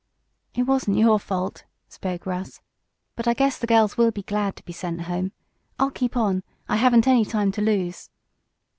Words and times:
"It 0.55 0.63
wasn't 0.63 0.97
your 0.97 1.19
fault," 1.19 1.63
spoke 1.87 2.25
Russ. 2.25 2.59
"But 3.15 3.27
I 3.27 3.35
guess 3.35 3.59
the 3.59 3.67
girls 3.67 3.97
will 3.99 4.09
be 4.09 4.23
glad 4.23 4.55
to 4.55 4.65
be 4.65 4.73
sent 4.73 5.01
home. 5.01 5.31
I'll 5.77 5.91
keep 5.91 6.17
on. 6.17 6.41
I 6.67 6.77
haven't 6.77 7.07
any 7.07 7.23
time 7.23 7.51
to 7.51 7.61
lose." 7.61 8.09